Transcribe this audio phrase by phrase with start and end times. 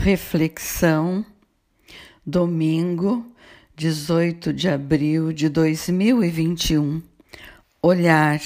[0.00, 1.26] Reflexão,
[2.24, 3.26] domingo,
[3.74, 7.02] 18 de abril de 2021.
[7.82, 8.40] Olhar.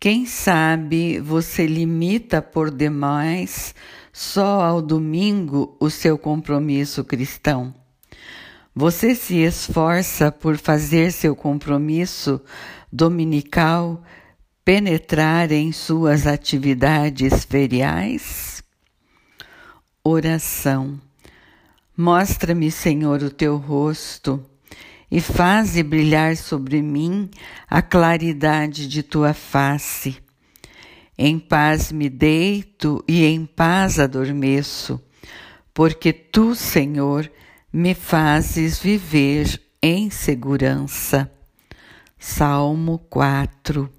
[0.00, 3.74] Quem sabe você limita por demais
[4.10, 7.74] só ao domingo o seu compromisso cristão.
[8.74, 12.40] Você se esforça por fazer seu compromisso
[12.90, 14.02] dominical
[14.64, 18.59] penetrar em suas atividades feriais?
[20.02, 20.98] Oração.
[21.94, 24.42] Mostra-me, Senhor, o teu rosto
[25.10, 27.28] e faze brilhar sobre mim
[27.68, 30.16] a claridade de tua face.
[31.18, 34.98] Em paz me deito e em paz adormeço,
[35.74, 37.30] porque tu, Senhor,
[37.70, 41.30] me fazes viver em segurança.
[42.18, 43.90] Salmo 4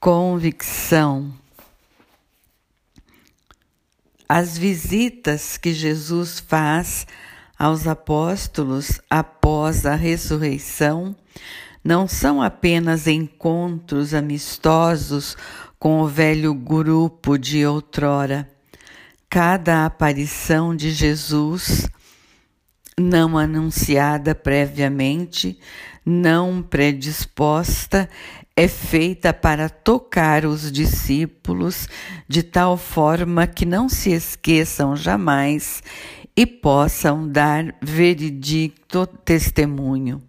[0.00, 1.34] Convicção
[4.28, 7.06] as visitas que Jesus faz
[7.58, 11.16] aos apóstolos após a ressurreição
[11.82, 15.36] não são apenas encontros amistosos
[15.78, 18.50] com o velho grupo de outrora.
[19.30, 21.88] Cada aparição de Jesus,
[22.98, 25.58] não anunciada previamente,
[26.04, 28.08] não predisposta,
[28.56, 31.86] é feita para tocar os discípulos
[32.26, 35.82] de tal forma que não se esqueçam jamais
[36.34, 40.22] e possam dar veredicto testemunho.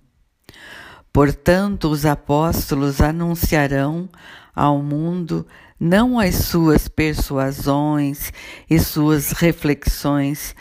[1.14, 4.09] Portanto, os apóstolos anunciarão
[4.53, 5.47] ao mundo
[5.80, 8.34] não as suas persuasões
[8.69, 10.53] e suas reflexões,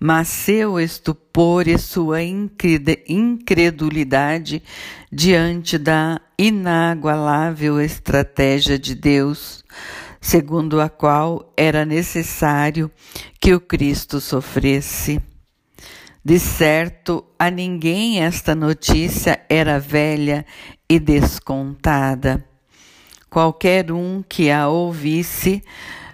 [0.00, 4.62] mas seu estupor e sua incredulidade
[5.12, 9.62] diante da inagualável estratégia de Deus,
[10.18, 12.90] segundo a qual era necessário
[13.38, 15.20] que o Cristo sofresse.
[16.24, 20.46] De certo, a ninguém esta notícia era velha
[20.88, 22.42] e descontada.
[23.28, 25.62] Qualquer um que a ouvisse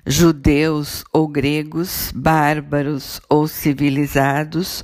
[0.06, 4.82] judeus ou gregos, bárbaros ou civilizados,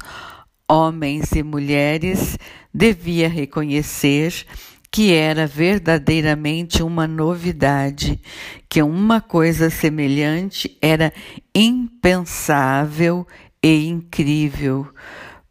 [0.68, 2.36] homens e mulheres,
[2.74, 4.46] devia reconhecer
[4.90, 8.20] que era verdadeiramente uma novidade,
[8.68, 11.12] que uma coisa semelhante era
[11.54, 13.26] impensável
[13.62, 14.86] e incrível.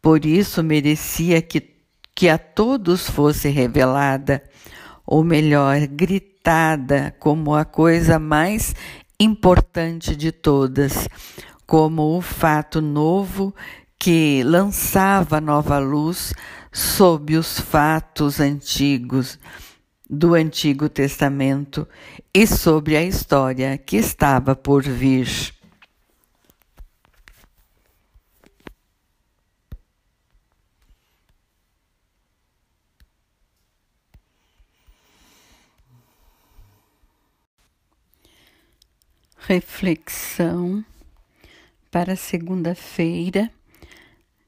[0.00, 1.60] Por isso merecia que,
[2.14, 4.42] que a todos fosse revelada,
[5.04, 8.74] ou melhor, gritada como a coisa mais
[9.22, 11.08] importante de todas,
[11.66, 13.54] como o fato novo
[13.98, 16.34] que lançava nova luz
[16.72, 19.38] sob os fatos antigos
[20.10, 21.86] do Antigo Testamento
[22.34, 25.51] e sobre a história que estava por vir.
[39.44, 40.84] Reflexão
[41.90, 43.50] para segunda-feira,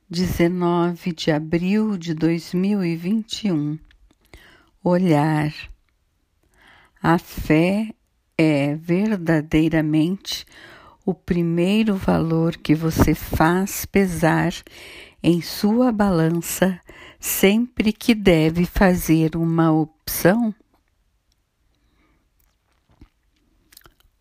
[0.09, 3.77] 19 de abril de 2021.
[4.84, 5.53] Olhar.
[7.03, 7.93] A fé
[8.38, 10.47] é verdadeiramente
[11.05, 14.53] o primeiro valor que você faz pesar
[15.21, 16.81] em sua balança
[17.19, 20.55] sempre que deve fazer uma opção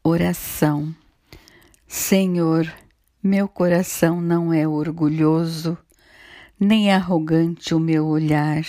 [0.06, 0.94] Oração.
[1.88, 2.70] Senhor,
[3.24, 5.78] meu coração não é orgulhoso,
[6.60, 8.66] nem arrogante o meu olhar.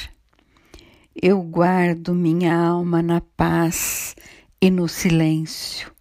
[1.13, 4.15] Eu guardo minha alma na paz
[4.61, 5.93] e no silêncio.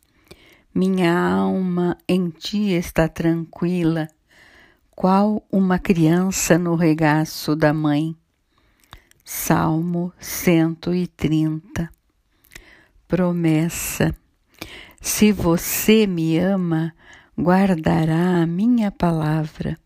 [0.72, 4.08] Minha alma em ti está tranquila,
[4.92, 8.16] qual uma criança no regaço da mãe.
[9.26, 11.90] Salmo 130
[13.08, 14.16] Promessa
[15.04, 16.96] se você me ama,
[17.38, 19.78] guardará a minha palavra,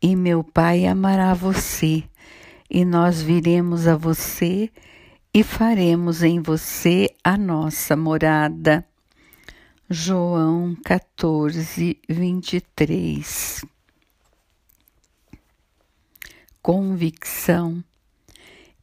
[0.00, 2.02] e meu Pai amará você,
[2.70, 4.70] e nós viremos a você
[5.34, 8.82] e faremos em você a nossa morada.
[9.90, 13.62] João 14, 23.
[16.62, 17.84] Convicção.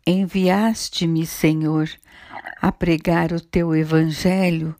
[0.05, 1.89] Enviaste-me, Senhor,
[2.61, 4.75] a pregar o teu evangelho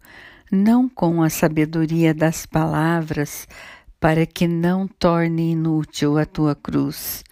[0.52, 3.48] não com a sabedoria das palavras,
[4.00, 7.24] para que não torne inútil a tua cruz,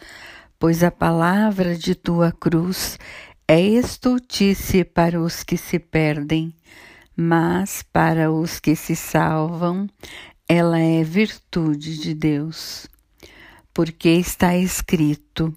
[0.60, 2.98] pois a palavra de tua cruz
[3.48, 6.54] é estultice para os que se perdem,
[7.16, 9.88] mas para os que se salvam
[10.48, 12.88] ela é virtude de Deus,
[13.74, 15.52] porque está escrito: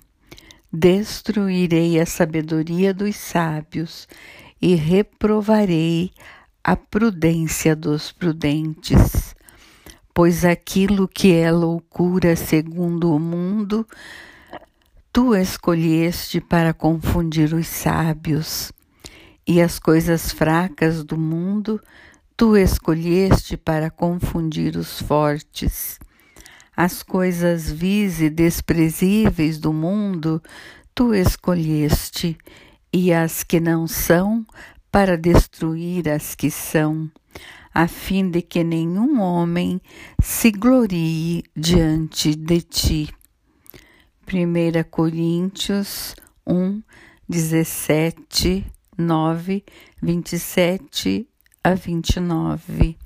[0.72, 4.08] Destruirei a sabedoria dos sábios
[4.60, 6.10] e reprovarei
[6.68, 9.34] a prudência dos prudentes.
[10.12, 13.86] Pois aquilo que é loucura segundo o mundo,
[15.10, 18.70] tu escolheste para confundir os sábios,
[19.46, 21.80] e as coisas fracas do mundo
[22.36, 25.98] tu escolheste para confundir os fortes.
[26.76, 30.42] As coisas vis e desprezíveis do mundo
[30.94, 32.36] tu escolheste,
[32.92, 34.44] e as que não são,
[34.90, 37.10] para destruir as que são,
[37.72, 39.80] a fim de que nenhum homem
[40.22, 43.08] se glorie diante de ti.
[44.26, 46.14] 1 Coríntios
[46.46, 46.82] 1,
[47.28, 49.64] 17, 9,
[50.02, 51.28] 27
[51.62, 52.98] a 29.